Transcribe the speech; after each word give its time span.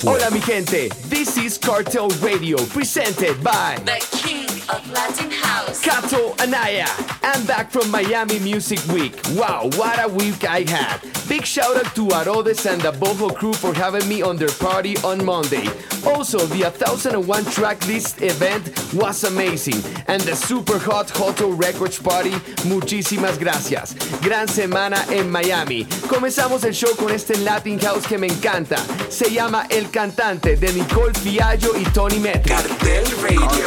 Hola 0.06 0.30
mi 0.30 0.38
gente, 0.40 0.88
this 1.08 1.36
is 1.36 1.58
Cartel 1.58 2.08
Radio 2.22 2.56
presented 2.66 3.42
by 3.42 3.76
The 3.84 3.98
King 4.16 4.46
of 4.68 4.88
Latin 4.92 5.30
House. 5.56 5.80
Kato 5.80 6.34
Anaya. 6.42 6.86
I'm 7.22 7.44
back 7.46 7.70
from 7.70 7.90
Miami 7.90 8.38
Music 8.40 8.78
Week. 8.88 9.14
Wow, 9.30 9.70
what 9.76 9.98
a 10.04 10.08
week 10.08 10.44
I 10.44 10.60
had. 10.68 11.00
Big 11.28 11.44
shout 11.46 11.76
out 11.76 11.94
to 11.94 12.08
Arodes 12.08 12.66
and 12.70 12.80
the 12.82 12.92
Boho 12.92 13.34
crew 13.34 13.54
for 13.54 13.72
having 13.72 14.06
me 14.06 14.20
on 14.22 14.36
their 14.36 14.52
party 14.60 14.96
on 14.98 15.24
Monday. 15.24 15.66
Also, 16.04 16.38
the 16.46 16.62
1001 16.62 17.44
track 17.46 17.84
list 17.86 18.20
event 18.22 18.64
was 18.92 19.24
amazing. 19.24 19.80
And 20.08 20.20
the 20.22 20.36
super 20.36 20.78
hot 20.78 21.08
Hoto 21.08 21.48
Records 21.58 21.98
party, 21.98 22.34
muchísimas 22.68 23.38
gracias. 23.38 23.94
Gran 24.20 24.48
semana 24.48 25.04
en 25.10 25.30
Miami. 25.30 25.86
Comenzamos 26.06 26.64
el 26.64 26.74
show 26.74 26.94
con 26.96 27.10
este 27.10 27.38
Latin 27.38 27.78
House 27.80 28.06
que 28.06 28.18
me 28.18 28.26
encanta. 28.26 28.76
Se 29.08 29.30
llama 29.30 29.66
El 29.70 29.90
Cantante 29.90 30.56
de 30.56 30.72
Nicole 30.72 31.14
Fiallo 31.14 31.76
y 31.76 31.84
Tony 31.94 32.18
Metric. 32.18 32.54
Cartel 32.54 33.04
Radio. 33.22 33.66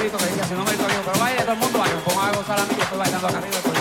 numerito 0.00 0.16
que 0.16 0.32
dice, 0.32 0.48
si 0.48 0.54
no 0.54 0.64
me 0.64 0.70
digo 0.70 0.84
pero 1.04 1.18
baile 1.18 1.42
todo 1.42 1.52
el 1.52 1.58
mundo, 1.58 1.78
baile, 1.78 1.96
pongo 2.04 2.20
a 2.22 2.32
gozar 2.32 2.58
a 2.58 2.64
mí, 2.64 2.74
yo 2.74 2.82
estoy 2.82 2.98
bailando 2.98 3.28
acá 3.28 3.38
arriba. 3.38 3.58
Pues. 3.62 3.78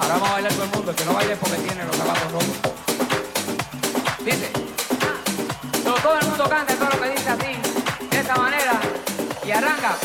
Ahora 0.00 0.14
vamos 0.14 0.28
a 0.28 0.32
bailar 0.32 0.52
todo 0.52 0.64
el 0.64 0.70
mundo, 0.70 0.90
el 0.90 0.96
que 0.96 1.04
no 1.04 1.14
baile 1.14 1.36
porque 1.36 1.56
tiene 1.56 1.84
los 1.84 1.96
zapatos 1.96 2.32
rotos. 2.32 2.56
Todo, 5.82 5.94
todo 5.94 6.18
el 6.18 6.26
mundo 6.26 6.48
canta 6.48 6.74
todo 6.74 6.90
lo 6.90 7.00
que 7.00 7.08
dice 7.10 7.30
así, 7.30 7.56
de 8.10 8.18
esta 8.20 8.36
manera, 8.36 8.80
y 9.46 9.50
arranca. 9.50 9.96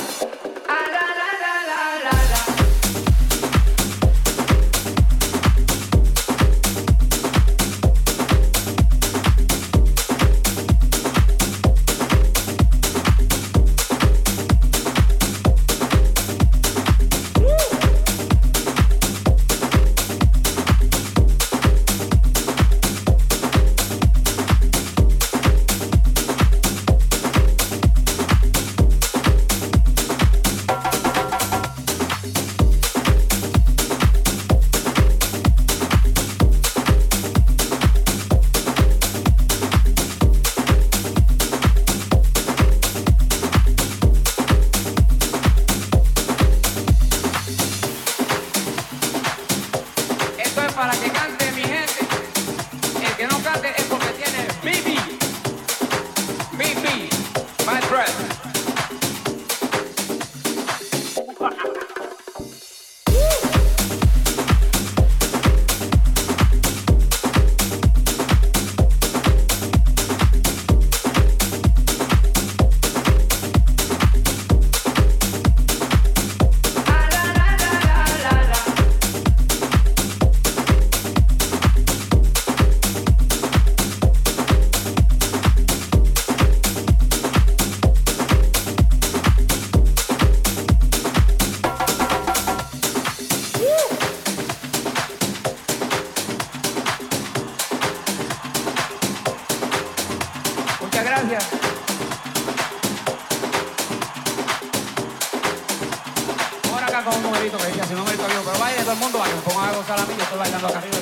Acá 110.67 110.79
arriba. 110.79 110.97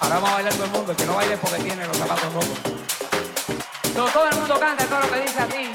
Ahora 0.00 0.14
vamos 0.16 0.30
a 0.30 0.34
bailar 0.34 0.54
todo 0.54 0.64
el 0.64 0.70
mundo, 0.70 0.92
el 0.92 0.96
que 0.96 1.06
no 1.06 1.14
baile 1.14 1.36
porque 1.38 1.62
tiene 1.62 1.86
los 1.86 1.96
zapatos 1.96 2.32
rotos. 2.32 2.58
Todo, 3.94 4.08
todo 4.08 4.28
el 4.28 4.36
mundo 4.36 4.60
canta 4.60 4.84
todo 4.84 5.00
lo 5.00 5.10
que 5.10 5.20
dice 5.20 5.40
así, 5.40 5.70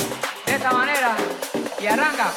de 0.46 0.56
esta 0.56 0.72
manera, 0.72 1.16
y 1.80 1.88
arranca. 1.88 2.31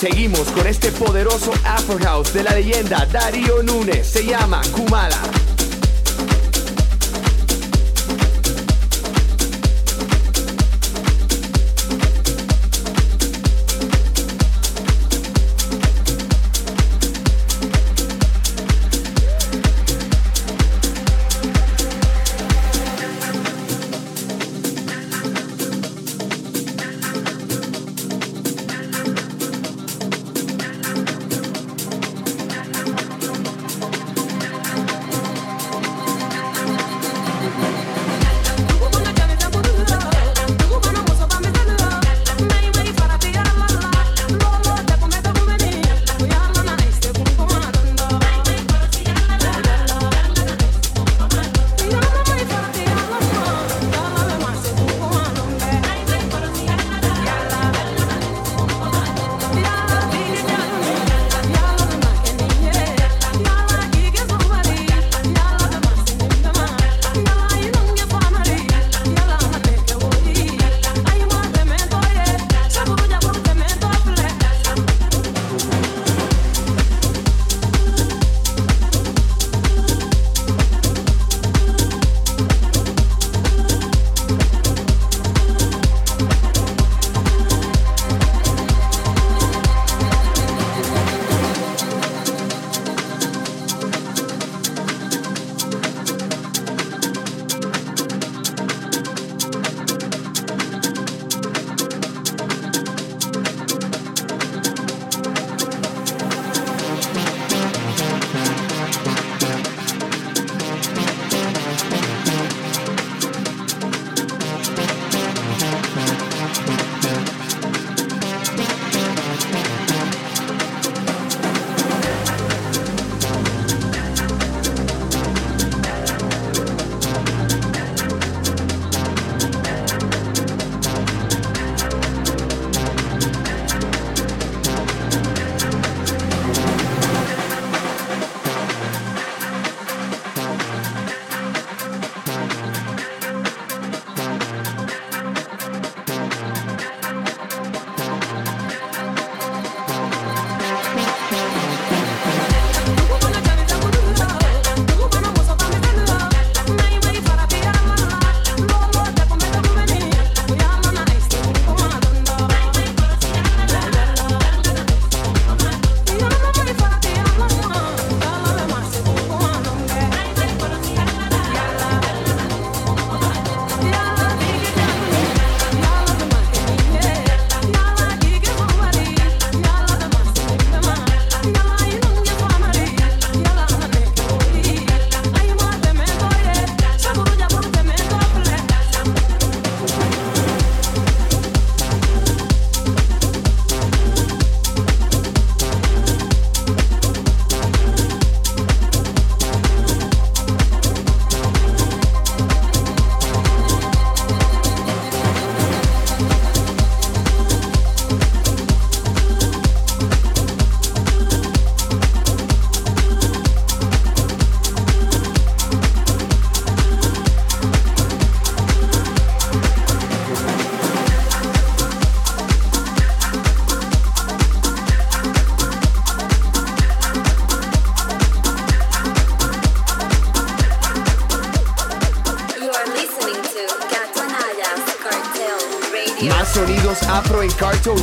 Seguimos 0.00 0.50
con 0.52 0.66
este 0.66 0.90
poderoso 0.92 1.52
Afro 1.62 1.98
House 1.98 2.32
de 2.32 2.42
la 2.42 2.54
leyenda 2.54 3.04
Darío 3.12 3.62
Núñez. 3.62 4.06
Se 4.06 4.24
llama 4.24 4.62
Kumala. 4.72 5.20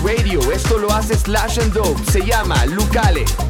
Radio. 0.04 0.52
Esto 0.52 0.78
lo 0.80 0.92
hace 0.92 1.16
Slash 1.16 1.60
and 1.60 1.72
Dope. 1.72 2.04
Se 2.12 2.22
llama 2.26 2.66
Lucale. 2.66 3.47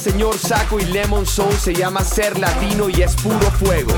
Señor 0.00 0.38
Saco 0.38 0.80
y 0.80 0.84
Lemon 0.86 1.26
Soul 1.26 1.52
se 1.52 1.74
llama 1.74 2.02
Ser 2.02 2.38
Latino 2.38 2.88
y 2.88 3.02
es 3.02 3.14
puro 3.16 3.50
fuego. 3.52 3.92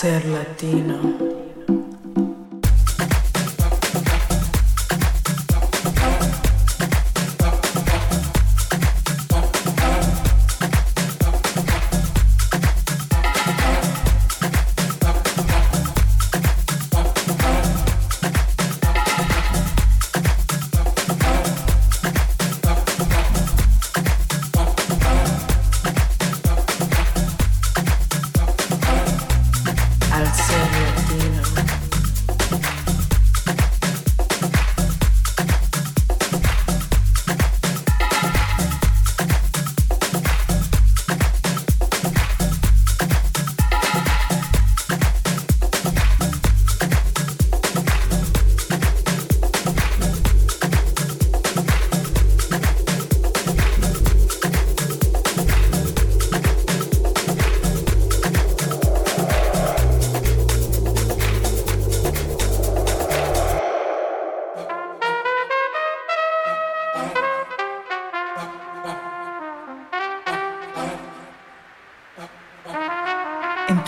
Ser 0.00 0.24
latino. 0.24 1.39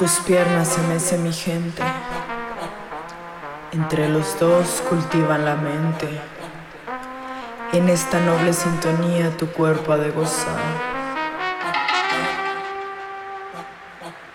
Tus 0.03 0.19
piernas 0.27 0.67
se 0.67 0.81
mece 0.89 1.17
mi 1.17 1.33
gente. 1.33 1.81
Entre 3.71 4.09
los 4.09 4.37
dos 4.41 4.83
cultivan 4.89 5.45
la 5.45 5.55
mente. 5.55 6.09
En 7.73 7.89
esta 7.89 8.19
noble 8.19 8.53
sintonía 8.53 9.31
tu 9.37 9.47
cuerpo 9.47 9.93
ha 9.93 9.99
de 9.99 10.11
gozar. 10.11 10.59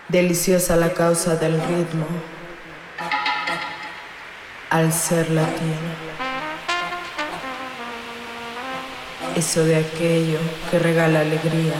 Deliciosa 0.08 0.74
la 0.76 0.94
causa 0.94 1.36
del 1.36 1.60
ritmo. 1.60 2.06
Al 4.70 4.90
ser 4.90 5.28
latino. 5.28 5.90
Eso 9.36 9.64
de 9.64 9.76
aquello 9.76 10.38
que 10.70 10.78
regala 10.78 11.20
alegría 11.20 11.74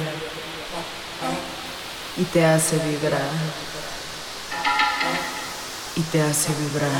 y 2.18 2.24
te 2.24 2.44
hace 2.44 2.76
vibrar. 2.78 3.30
Y 5.94 6.02
te 6.02 6.20
hace 6.20 6.52
vibrar. 6.54 6.90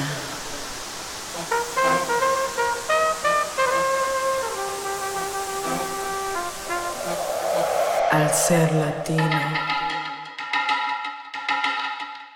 Al 8.12 8.32
ser 8.32 8.72
latino, 8.72 9.40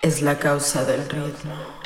es 0.01 0.21
la 0.21 0.37
causa 0.37 0.83
del 0.83 1.09
ritmo. 1.09 1.82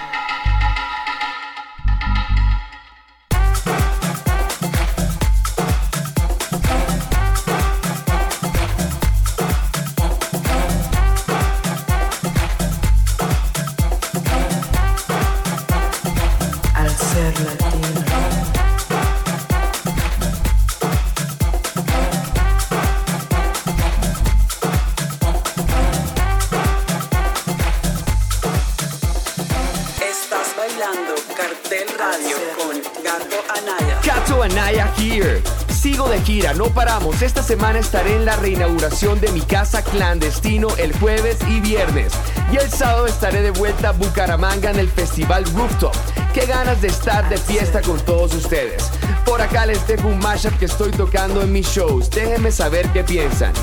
No 36.57 36.65
paramos. 36.65 37.21
Esta 37.21 37.43
semana 37.43 37.79
estaré 37.79 38.15
en 38.15 38.25
la 38.25 38.35
reinauguración 38.35 39.19
de 39.21 39.31
mi 39.31 39.41
casa 39.41 39.83
clandestino 39.83 40.69
el 40.77 40.97
jueves 40.97 41.37
y 41.47 41.59
viernes. 41.59 42.13
Y 42.51 42.57
el 42.57 42.69
sábado 42.71 43.05
estaré 43.05 43.41
de 43.41 43.51
vuelta 43.51 43.89
a 43.89 43.91
Bucaramanga 43.91 44.71
en 44.71 44.79
el 44.79 44.89
Festival 44.89 45.45
Rooftop. 45.53 45.95
Qué 46.33 46.46
ganas 46.46 46.81
de 46.81 46.87
estar 46.87 47.29
de 47.29 47.37
fiesta 47.37 47.81
con 47.81 48.00
todos 48.00 48.33
ustedes. 48.33 48.89
Por 49.25 49.41
acá 49.41 49.65
les 49.65 49.85
dejo 49.87 50.07
un 50.07 50.20
mashup 50.20 50.57
que 50.57 50.65
estoy 50.65 50.91
tocando 50.91 51.41
en 51.41 51.51
mis 51.51 51.67
shows. 51.67 52.09
Déjenme 52.09 52.51
saber 52.51 52.87
qué 52.89 53.03
piensan. 53.03 53.53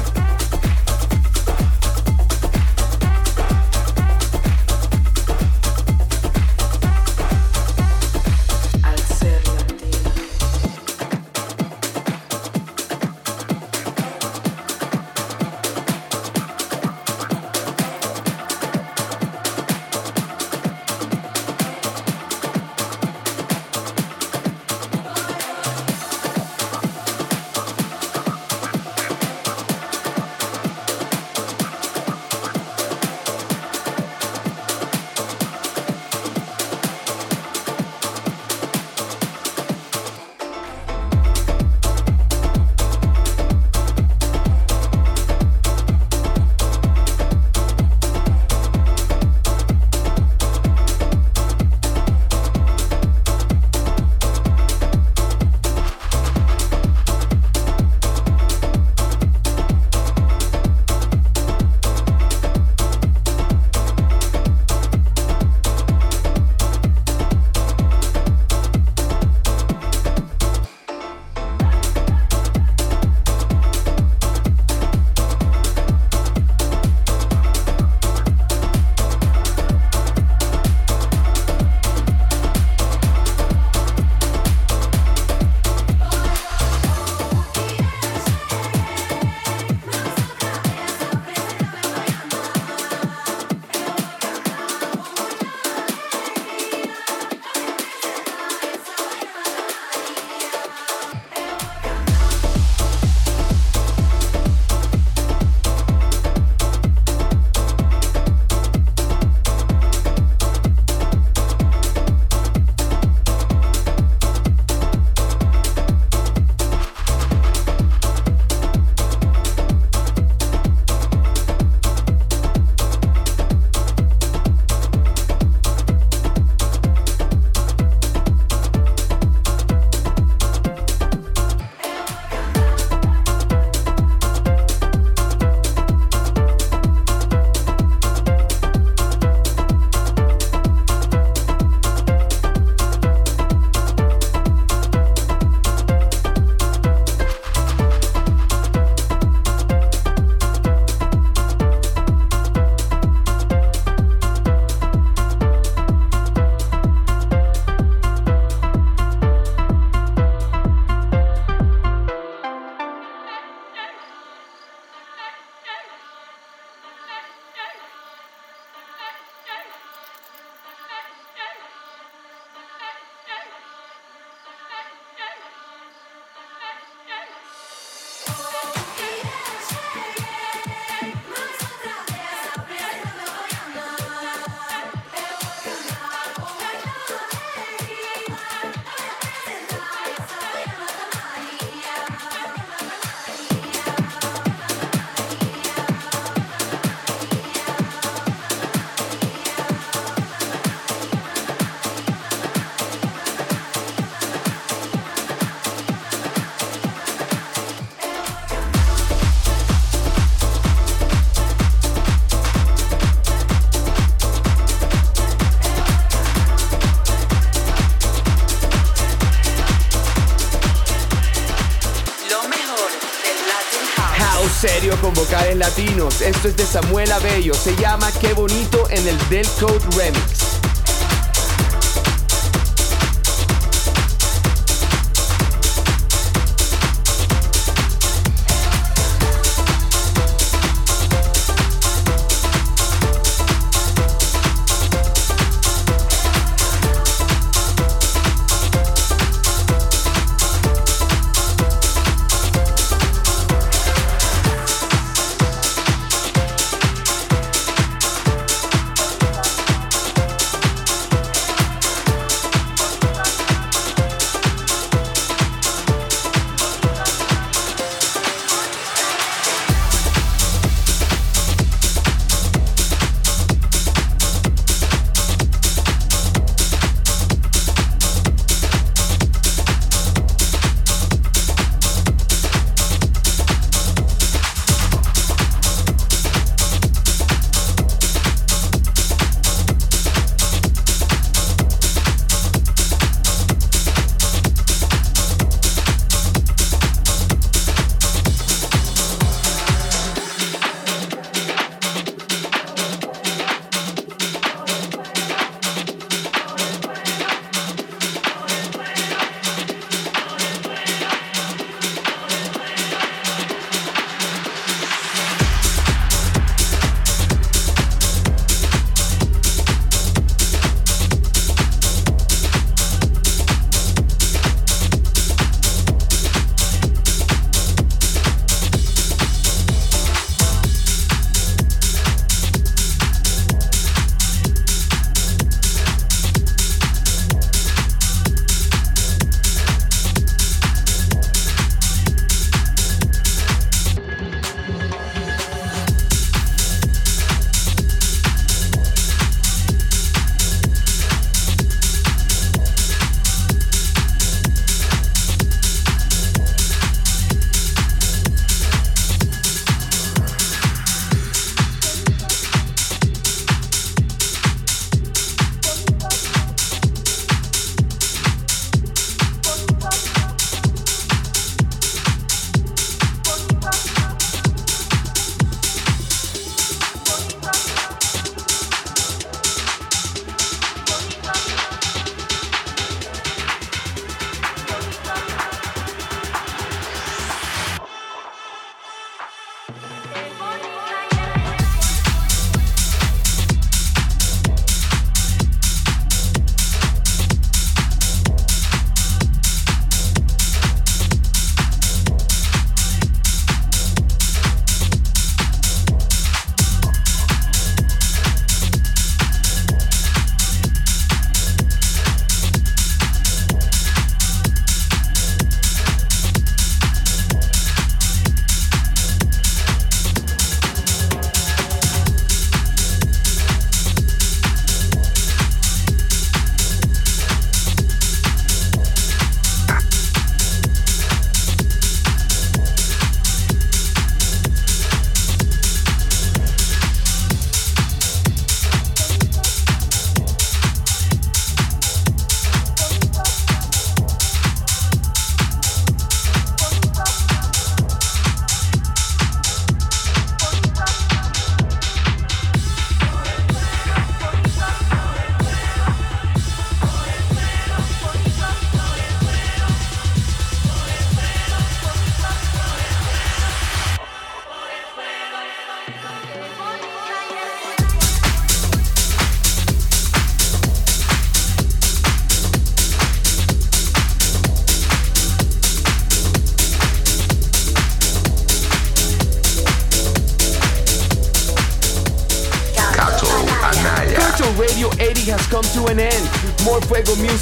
Latinos. 225.52 226.22
Esto 226.22 226.48
es 226.48 226.57
de 226.57 226.64
Samuel 226.64 227.12
Abello. 227.12 227.54
Se 227.54 227.76
llama 227.76 228.11
Qué 228.20 228.33
bonito 228.33 228.88
en 228.90 229.07
el 229.07 229.28
Del 229.28 229.46
Code 229.61 229.78
Remix. 229.96 230.54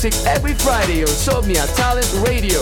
Music 0.02 0.26
every 0.26 0.54
Friday 0.54 1.02
on 1.02 1.14
Somnia 1.14 1.62
Talent 1.76 2.10
Radio. 2.26 2.58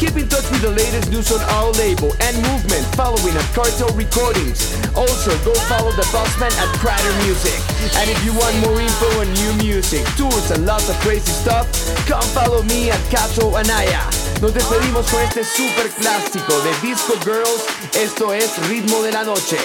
Keep 0.00 0.16
in 0.16 0.28
touch 0.28 0.48
with 0.48 0.62
the 0.62 0.70
latest 0.70 1.10
news 1.10 1.30
on 1.32 1.40
our 1.52 1.70
label 1.72 2.16
and 2.20 2.34
movement 2.48 2.84
following 2.96 3.34
at 3.36 3.44
Cartel 3.52 3.92
Recordings. 3.92 4.72
Also, 4.96 5.36
go 5.44 5.52
follow 5.68 5.92
the 5.92 6.06
bossman 6.14 6.48
at 6.56 6.70
Prater 6.80 7.12
Music. 7.24 7.60
And 8.00 8.08
if 8.08 8.16
you 8.24 8.32
want 8.32 8.56
more 8.64 8.80
info 8.80 9.20
on 9.20 9.28
new 9.34 9.52
music, 9.60 10.00
tours, 10.16 10.50
and 10.50 10.64
lots 10.64 10.88
of 10.88 10.96
crazy 11.04 11.32
stuff, 11.32 11.68
come 12.06 12.24
follow 12.32 12.62
me 12.62 12.90
at 12.90 13.00
Cato 13.10 13.56
Anaya. 13.56 14.00
Nos 14.40 14.54
despedimos 14.54 15.10
con 15.10 15.20
este 15.20 15.44
super 15.44 15.88
clásico 15.90 16.56
de 16.62 16.72
Disco 16.80 17.14
Girls. 17.20 17.66
Esto 17.94 18.32
es 18.32 18.56
Ritmo 18.68 19.02
de 19.02 19.12
la 19.12 19.24
Noche. 19.24 19.58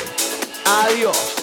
Adiós. 0.66 1.43